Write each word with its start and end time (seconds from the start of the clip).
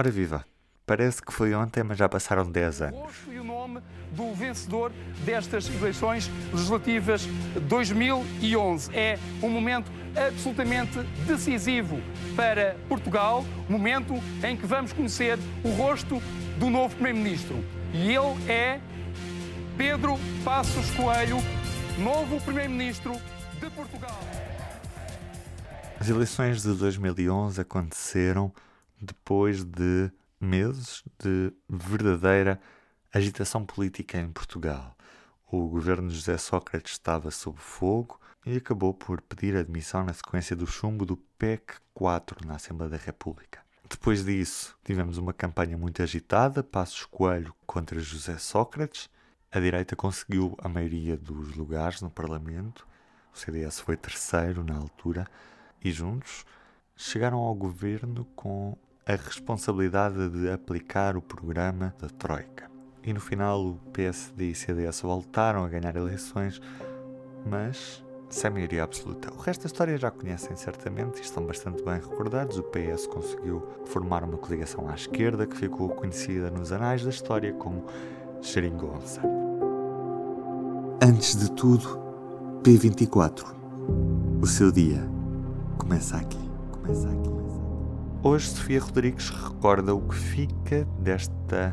Ora 0.00 0.12
viva, 0.12 0.46
parece 0.86 1.20
que 1.20 1.32
foi 1.32 1.52
ontem, 1.54 1.82
mas 1.82 1.98
já 1.98 2.08
passaram 2.08 2.48
10 2.48 2.82
anos. 2.82 3.10
E 3.26 3.36
o 3.36 3.42
nome 3.42 3.82
do 4.12 4.32
vencedor 4.32 4.92
destas 5.24 5.68
eleições 5.68 6.30
legislativas 6.52 7.26
2011 7.62 8.96
é 8.96 9.18
um 9.42 9.48
momento 9.50 9.90
absolutamente 10.16 11.00
decisivo 11.26 12.00
para 12.36 12.76
Portugal, 12.88 13.44
momento 13.68 14.14
em 14.48 14.56
que 14.56 14.66
vamos 14.66 14.92
conhecer 14.92 15.36
o 15.64 15.70
rosto 15.70 16.22
do 16.60 16.70
novo 16.70 16.94
Primeiro-Ministro. 16.94 17.56
E 17.92 18.14
ele 18.14 18.36
é 18.48 18.80
Pedro 19.76 20.14
Passos 20.44 20.88
Coelho, 20.92 21.38
novo 21.98 22.40
Primeiro-Ministro 22.42 23.14
de 23.60 23.68
Portugal. 23.70 24.20
As 25.98 26.08
eleições 26.08 26.62
de 26.62 26.72
2011 26.74 27.60
aconteceram 27.60 28.52
depois 29.00 29.64
de 29.64 30.10
meses 30.40 31.02
de 31.18 31.52
verdadeira 31.68 32.60
agitação 33.12 33.64
política 33.64 34.18
em 34.18 34.30
Portugal. 34.30 34.96
O 35.50 35.66
governo 35.68 36.08
de 36.08 36.14
José 36.14 36.36
Sócrates 36.36 36.92
estava 36.92 37.30
sob 37.30 37.58
fogo 37.58 38.20
e 38.44 38.56
acabou 38.56 38.92
por 38.94 39.20
pedir 39.22 39.56
admissão 39.56 40.04
na 40.04 40.12
sequência 40.12 40.54
do 40.54 40.66
chumbo 40.66 41.04
do 41.04 41.16
PEC 41.38 41.74
4 41.94 42.46
na 42.46 42.56
Assembleia 42.56 42.90
da 42.90 42.96
República. 42.96 43.60
Depois 43.88 44.24
disso, 44.24 44.76
tivemos 44.84 45.16
uma 45.16 45.32
campanha 45.32 45.76
muito 45.78 46.02
agitada, 46.02 46.62
Passos 46.62 47.06
Coelho 47.06 47.54
contra 47.66 47.98
José 47.98 48.36
Sócrates. 48.36 49.08
A 49.50 49.58
direita 49.58 49.96
conseguiu 49.96 50.54
a 50.58 50.68
maioria 50.68 51.16
dos 51.16 51.54
lugares 51.54 52.02
no 52.02 52.10
Parlamento, 52.10 52.86
o 53.34 53.38
CDS 53.38 53.80
foi 53.80 53.96
terceiro 53.96 54.62
na 54.62 54.76
altura, 54.76 55.26
e 55.82 55.90
juntos 55.90 56.44
chegaram 56.94 57.38
ao 57.38 57.54
governo 57.54 58.26
com 58.36 58.76
a 59.08 59.16
responsabilidade 59.16 60.28
de 60.28 60.50
aplicar 60.50 61.16
o 61.16 61.22
programa 61.22 61.94
da 61.98 62.08
Troika. 62.10 62.70
E 63.02 63.10
no 63.10 63.20
final 63.20 63.64
o 63.64 63.80
PSD 63.90 64.50
e 64.50 64.54
CDS 64.54 65.00
voltaram 65.00 65.64
a 65.64 65.68
ganhar 65.68 65.96
eleições, 65.96 66.60
mas 67.46 68.04
sem 68.28 68.50
maioria 68.50 68.84
absoluta. 68.84 69.32
O 69.32 69.38
resto 69.38 69.62
da 69.62 69.68
história 69.68 69.96
já 69.96 70.10
conhecem 70.10 70.54
certamente 70.56 71.20
e 71.20 71.22
estão 71.22 71.42
bastante 71.42 71.82
bem 71.82 71.94
recordados. 71.94 72.58
O 72.58 72.62
PS 72.64 73.06
conseguiu 73.06 73.66
formar 73.86 74.22
uma 74.24 74.36
coligação 74.36 74.86
à 74.90 74.94
esquerda 74.94 75.46
que 75.46 75.56
ficou 75.56 75.88
conhecida 75.88 76.50
nos 76.50 76.70
anais 76.70 77.02
da 77.02 77.08
história 77.08 77.54
como 77.54 77.86
Xeringonça. 78.42 79.22
Antes 81.02 81.34
de 81.34 81.50
tudo, 81.52 81.98
P24. 82.62 83.56
O 84.42 84.46
seu 84.46 84.70
dia 84.70 85.00
começa 85.78 86.18
aqui. 86.18 86.50
Começa 86.70 87.08
aqui. 87.08 87.57
Hoje, 88.20 88.48
Sofia 88.48 88.80
Rodrigues 88.80 89.30
recorda 89.30 89.94
o 89.94 90.08
que 90.08 90.16
fica 90.16 90.84
desta 91.00 91.72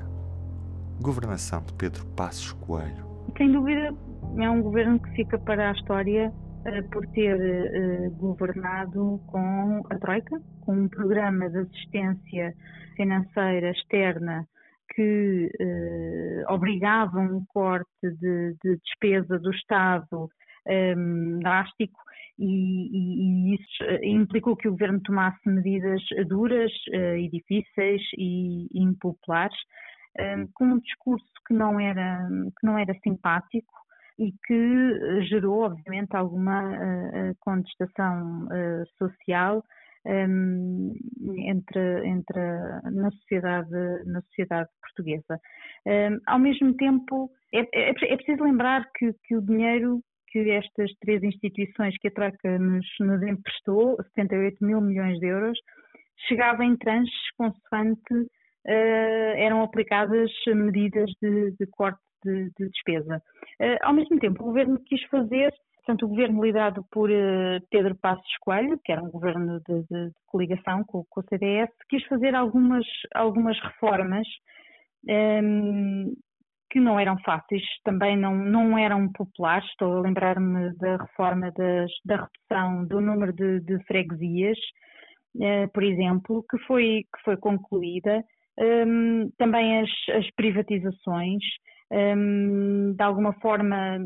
governação 1.02 1.60
de 1.64 1.74
Pedro 1.74 2.06
Passos 2.16 2.54
Coelho. 2.54 3.04
Sem 3.36 3.52
dúvida, 3.52 3.92
é 4.38 4.50
um 4.50 4.62
governo 4.62 5.00
que 5.00 5.10
fica 5.16 5.40
para 5.40 5.72
a 5.72 5.74
história 5.74 6.32
uh, 6.32 6.90
por 6.92 7.04
ter 7.08 7.36
uh, 7.36 8.12
governado 8.12 9.20
com 9.26 9.84
a 9.90 9.98
Troika, 9.98 10.40
com 10.62 10.84
um 10.84 10.88
programa 10.88 11.50
de 11.50 11.58
assistência 11.58 12.54
financeira 12.96 13.72
externa 13.72 14.48
que 14.94 15.50
uh, 15.60 16.54
obrigava 16.54 17.20
um 17.20 17.44
corte 17.46 17.88
de, 18.04 18.56
de 18.64 18.78
despesa 18.78 19.40
do 19.40 19.50
Estado 19.50 20.30
um, 20.68 21.40
drástico 21.40 22.00
e, 22.38 23.52
e, 23.52 23.56
isso 23.56 23.84
eh, 23.84 24.08
implicou 24.08 24.56
que 24.56 24.68
o 24.68 24.72
governo 24.72 25.00
tomasse 25.02 25.48
medidas 25.48 26.02
duras 26.28 26.72
uh, 26.90 27.16
e 27.18 27.30
difíceis 27.30 28.02
e 28.18 28.68
impopulares, 28.74 29.58
um, 30.20 30.48
com 30.54 30.66
um 30.66 30.80
discurso 30.80 31.26
que 31.48 31.54
não 31.54 31.80
era, 31.80 32.28
que 32.60 32.66
não 32.66 32.78
era 32.78 32.94
simpático 33.04 33.74
e 34.18 34.32
que 34.46 35.22
gerou, 35.28 35.64
obviamente, 35.64 36.16
alguma 36.16 36.72
contestação 37.42 38.48
social 38.98 39.62
um, 40.06 40.94
entre, 41.38 42.08
entre 42.08 42.40
na 42.92 43.12
sociedade 43.12 43.72
na 44.06 44.22
sociedade 44.22 44.70
portuguesa. 44.82 45.40
Um, 45.86 46.20
ao 46.28 46.40
mesmo 46.40 46.76
tempo, 46.76 47.30
é, 47.54 47.60
é, 47.74 47.90
é, 47.90 48.16
preciso 48.16 48.44
lembrar 48.44 48.86
que, 48.96 49.14
que 49.24 49.36
o 49.36 49.42
dinheiro 49.42 50.02
que 50.44 50.52
estas 50.52 50.92
três 51.00 51.24
instituições 51.24 51.98
que 51.98 52.10
a 52.10 52.12
Troika 52.12 52.60
nos, 52.60 52.86
nos 53.00 53.24
emprestou, 53.24 53.96
78 54.16 54.66
mil 54.66 54.82
milhões 54.82 55.18
de 55.20 55.28
euros, 55.28 55.58
chegava 56.28 56.66
em 56.66 56.76
tranches 56.76 57.32
consoante 57.38 58.14
uh, 58.14 59.34
eram 59.38 59.64
aplicadas 59.64 60.30
medidas 60.48 61.10
de, 61.22 61.52
de 61.58 61.66
corte 61.68 62.02
de, 62.26 62.52
de 62.60 62.68
despesa. 62.68 63.22
Uh, 63.62 63.78
ao 63.82 63.94
mesmo 63.94 64.20
tempo, 64.20 64.44
o 64.44 64.48
governo 64.48 64.78
quis 64.86 65.02
fazer, 65.04 65.54
portanto, 65.78 66.06
o 66.06 66.10
governo 66.10 66.44
liderado 66.44 66.84
por 66.92 67.10
uh, 67.10 67.62
Pedro 67.72 67.96
Passos 67.96 68.38
Coelho, 68.42 68.78
que 68.84 68.92
era 68.92 69.02
um 69.02 69.12
governo 69.12 69.62
de, 69.66 69.84
de 69.90 70.12
coligação 70.28 70.84
com, 70.84 71.06
com, 71.10 71.22
o 71.22 71.26
CDS, 71.30 71.72
quis 71.88 72.04
fazer 72.08 72.36
algumas, 72.36 72.86
algumas 73.14 73.58
reformas 73.62 74.28
um, 75.08 75.12
ehm, 75.14 76.14
que 76.76 76.80
não 76.82 77.00
eram 77.00 77.18
fáceis, 77.20 77.64
também 77.86 78.18
não, 78.18 78.36
não 78.36 78.78
eram 78.78 79.10
populares. 79.14 79.66
Estou 79.70 79.94
a 79.94 80.02
lembrar-me 80.02 80.76
da 80.76 80.98
reforma 80.98 81.50
das, 81.56 81.90
da 82.04 82.28
redução 82.28 82.86
do 82.86 83.00
número 83.00 83.32
de, 83.32 83.62
de 83.62 83.82
freguesias, 83.86 84.58
eh, 85.42 85.68
por 85.68 85.82
exemplo, 85.82 86.44
que 86.52 86.58
foi, 86.68 87.04
que 87.04 87.24
foi 87.24 87.38
concluída. 87.38 88.22
Um, 88.60 89.30
também 89.38 89.80
as, 89.80 89.90
as 90.18 90.30
privatizações, 90.32 91.42
um, 91.94 92.94
de 92.94 93.02
alguma 93.02 93.32
forma, 93.40 93.98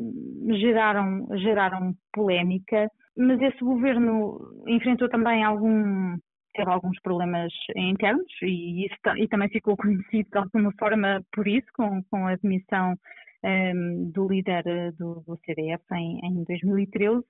geraram, 0.52 1.26
geraram 1.40 1.96
polémica, 2.14 2.88
mas 3.18 3.42
esse 3.42 3.64
governo 3.64 4.38
enfrentou 4.68 5.10
também 5.10 5.44
algum, 5.44 6.18
teve 6.54 6.70
alguns 6.70 7.00
problemas 7.02 7.52
internos 7.76 8.28
e, 8.42 8.86
isso, 8.86 8.96
e 9.18 9.28
também 9.28 9.50
ficou 9.50 9.76
conhecido 9.78 10.30
de 10.30 10.38
alguma 10.38 10.72
forma 10.80 11.22
por 11.32 11.48
isso, 11.48 11.68
com, 11.74 12.04
com 12.04 12.28
a 12.28 12.32
admissão 12.32 12.96
um, 13.44 14.12
do 14.12 14.28
líder 14.28 14.68
eh, 14.68 14.92
do, 14.92 15.24
do 15.26 15.40
CDF 15.46 15.84
em, 15.94 16.20
em 16.24 16.44
2013, 16.44 17.18
uh, 17.20 17.24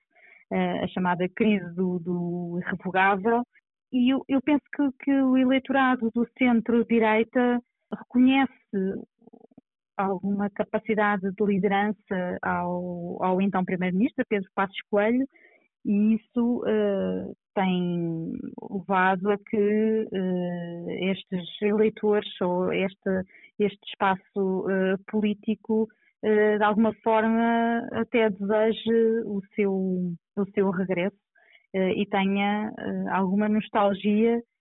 eh, 0.51 0.83
a 0.83 0.87
chamada 0.87 1.27
crise 1.29 1.73
do, 1.75 1.99
do. 1.99 2.59
E 3.91 4.13
eu, 4.13 4.23
eu 4.27 4.41
penso 4.41 4.63
que, 4.75 5.03
que 5.03 5.11
o 5.11 5.37
eleitorado 5.37 6.11
do 6.11 6.27
centro-direita 6.37 7.59
reconhece 7.91 8.57
alguma 9.97 10.49
capacidade 10.49 11.29
de 11.31 11.45
liderança 11.45 12.37
ao, 12.41 13.21
ao 13.23 13.41
então 13.41 13.65
Primeiro-Ministro, 13.65 14.25
Pedro 14.29 14.49
Passos 14.55 14.79
Coelho, 14.89 15.27
e 15.85 16.15
isso 16.15 16.63
uh, 16.63 17.35
tem 17.53 18.31
levado 18.71 19.31
a 19.31 19.37
que 19.37 20.07
uh, 20.11 20.89
estes 21.11 21.61
eleitores 21.61 22.29
ou 22.41 22.71
este, 22.71 23.23
este 23.59 23.79
espaço 23.89 24.21
uh, 24.37 24.97
político 25.07 25.87
de 26.21 26.61
alguma 26.61 26.93
forma 27.01 27.87
até 27.93 28.29
deseje 28.29 29.23
o 29.25 29.41
seu, 29.55 29.71
o 30.35 30.45
seu 30.53 30.69
regresso 30.69 31.15
e 31.73 32.05
tenha 32.07 32.73
alguma 33.13 33.47
nostalgia 33.47 34.37
uh, 34.37 34.58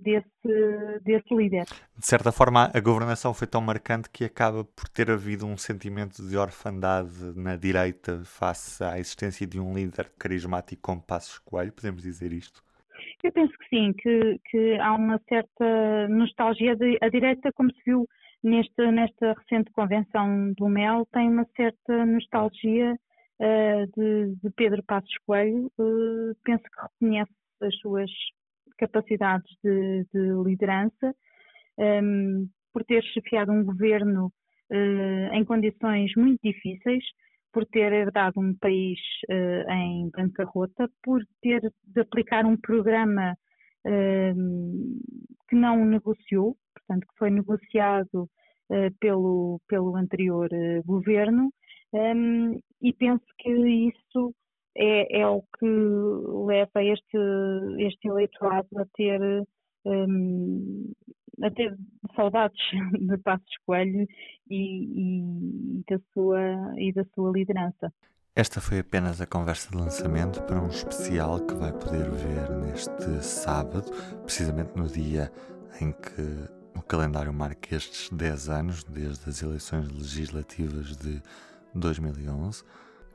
desse, 0.00 1.00
desse 1.04 1.34
líder. 1.34 1.64
De 1.96 2.06
certa 2.06 2.32
forma, 2.32 2.70
a 2.74 2.80
governação 2.80 3.32
foi 3.32 3.46
tão 3.46 3.60
marcante 3.60 4.10
que 4.10 4.24
acaba 4.24 4.64
por 4.64 4.88
ter 4.88 5.10
havido 5.10 5.46
um 5.46 5.56
sentimento 5.56 6.20
de 6.26 6.36
orfandade 6.36 7.32
na 7.36 7.56
direita 7.56 8.22
face 8.24 8.82
à 8.82 8.98
existência 8.98 9.46
de 9.46 9.60
um 9.60 9.72
líder 9.72 10.10
carismático 10.18 10.82
como 10.82 11.00
Passos 11.00 11.38
Coelho, 11.38 11.72
podemos 11.72 12.02
dizer 12.02 12.32
isto? 12.32 12.60
Eu 13.22 13.32
penso 13.32 13.52
que 13.58 13.68
sim, 13.68 13.92
que, 13.92 14.40
que 14.50 14.78
há 14.78 14.94
uma 14.94 15.20
certa 15.28 16.08
nostalgia. 16.08 16.76
De, 16.76 16.98
a 17.00 17.08
direita, 17.08 17.52
como 17.52 17.72
se 17.72 17.82
viu 17.84 18.06
nesta, 18.42 18.90
nesta 18.92 19.32
recente 19.32 19.70
convenção 19.72 20.52
do 20.52 20.68
MEL, 20.68 21.06
tem 21.12 21.28
uma 21.28 21.46
certa 21.56 22.06
nostalgia 22.06 22.94
uh, 23.40 23.86
de, 23.96 24.36
de, 24.42 24.50
Pedro 24.54 24.82
Passos 24.84 25.16
Coelho. 25.26 25.70
Uh, 25.78 26.34
penso 26.44 26.62
que 26.62 26.82
reconhece 26.82 27.32
as 27.60 27.74
suas 27.78 28.10
capacidades 28.76 29.50
de, 29.62 30.06
de 30.12 30.42
liderança, 30.44 31.14
um, 31.78 32.48
por 32.72 32.84
ter 32.84 33.02
chefiado 33.04 33.52
um 33.52 33.64
governo 33.64 34.32
uh, 34.70 35.34
em 35.34 35.44
condições 35.44 36.12
muito 36.16 36.40
difíceis, 36.42 37.04
por 37.52 37.64
ter 37.64 37.90
herdado 37.92 38.38
um 38.38 38.54
país 38.54 38.98
uh, 39.30 39.70
em 39.72 40.10
bancarrota, 40.10 40.90
por 41.02 41.22
ter 41.40 41.60
de 41.84 42.00
aplicar 42.00 42.44
um 42.44 42.56
programa 42.56 43.32
uh, 43.86 45.00
que 45.48 45.56
não 45.56 45.84
negociou, 45.84 46.56
portanto, 46.74 47.06
que 47.06 47.18
foi 47.18 47.30
negociado 47.30 48.28
uh, 48.70 48.94
pelo, 49.00 49.58
pelo 49.68 49.96
anterior 49.96 50.50
governo, 50.84 51.50
um, 51.94 52.60
e 52.82 52.92
penso 52.92 53.24
que 53.38 53.50
isso 53.88 54.34
é, 54.76 55.20
é 55.20 55.26
o 55.26 55.42
que 55.58 55.66
leva 56.46 56.84
este, 56.84 57.18
este 57.78 58.08
eleitorado 58.08 58.68
a 58.78 58.84
ter 58.94 59.20
um, 59.84 60.92
até 61.42 61.74
saudades 62.14 62.58
de 63.00 63.16
Passos 63.18 63.56
Coelho 63.64 64.06
e, 64.50 65.80
e, 65.80 65.84
da 65.88 65.98
sua, 66.12 66.40
e 66.78 66.92
da 66.92 67.04
sua 67.14 67.32
liderança. 67.32 67.92
Esta 68.34 68.60
foi 68.60 68.80
apenas 68.80 69.20
a 69.20 69.26
conversa 69.26 69.70
de 69.70 69.78
lançamento 69.78 70.42
para 70.42 70.60
um 70.60 70.68
especial 70.68 71.40
que 71.40 71.54
vai 71.54 71.72
poder 71.72 72.10
ver 72.10 72.50
neste 72.66 73.24
sábado, 73.24 73.90
precisamente 74.24 74.76
no 74.76 74.86
dia 74.86 75.32
em 75.80 75.90
que 75.90 76.78
o 76.78 76.82
calendário 76.82 77.32
marca 77.32 77.74
estes 77.74 78.10
10 78.10 78.48
anos, 78.50 78.84
desde 78.84 79.30
as 79.30 79.42
eleições 79.42 79.90
legislativas 79.90 80.98
de 80.98 81.22
2011. 81.74 82.62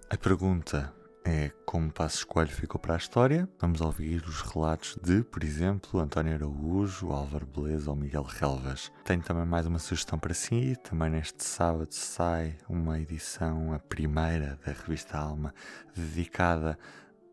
A 0.10 0.18
pergunta 0.18 0.92
é 1.24 1.52
como 1.66 1.92
Passos 1.92 2.24
Coelho 2.24 2.50
ficou 2.50 2.80
para 2.80 2.96
a 2.96 2.98
história. 2.98 3.48
Vamos 3.60 3.80
ouvir 3.82 4.24
os 4.24 4.42
relatos 4.42 4.98
de, 5.02 5.24
por 5.24 5.44
exemplo, 5.44 6.00
António 6.00 6.34
Araújo, 6.34 7.12
Álvaro 7.12 7.46
Beleza 7.46 7.90
ou 7.90 7.96
Miguel 7.96 8.24
Relvas. 8.24 8.92
Tenho 9.04 9.22
também 9.22 9.46
mais 9.46 9.66
uma 9.66 9.80
sugestão 9.80 10.18
para 10.18 10.34
si. 10.34 10.76
Também 10.84 11.12
neste 11.12 11.44
sábado 11.44 11.92
sai 11.92 12.58
uma 12.68 13.00
edição, 13.00 13.74
a 13.74 13.80
primeira 13.80 14.60
da 14.66 14.72
revista 14.72 15.18
Alma, 15.18 15.54
dedicada 15.96 16.78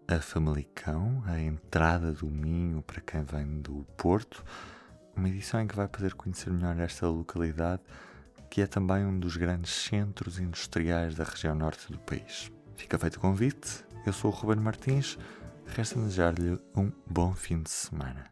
a 0.07 0.21
Famalicão, 0.21 1.23
a 1.27 1.41
entrada 1.41 2.13
do 2.13 2.27
Minho 2.27 2.83
para 2.83 3.01
quem 3.01 3.23
vem 3.23 3.61
do 3.61 3.87
Porto. 3.97 4.45
Uma 5.17 5.29
edição 5.29 5.61
em 5.61 5.67
que 5.67 5.77
vai 5.77 5.89
poder 5.89 6.15
conhecer 6.15 6.51
melhor 6.51 6.79
esta 6.79 7.09
localidade, 7.09 7.83
que 8.51 8.63
é 8.63 8.67
também 8.67 9.05
um 9.05 9.19
dos 9.19 9.37
grandes 9.37 9.73
centros 9.73 10.39
industriais 10.39 11.15
da 11.15 11.25
região 11.25 11.55
norte 11.55 11.91
do 11.91 11.99
país. 11.99 12.51
Fica 12.79 12.97
feito 12.97 13.17
o 13.17 13.21
convite. 13.21 13.85
Eu 14.07 14.13
sou 14.13 14.31
o 14.31 14.35
Ruben 14.35 14.63
Martins. 14.63 15.19
Resta 15.67 15.99
desejar-lhe 15.99 16.59
um 16.75 16.91
bom 17.05 17.35
fim 17.35 17.61
de 17.61 17.69
semana. 17.69 18.31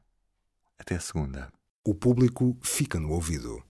Até 0.79 0.99
segunda. 1.01 1.53
O 1.85 1.93
público 1.95 2.57
fica 2.63 2.99
no 2.99 3.11
ouvido. 3.11 3.63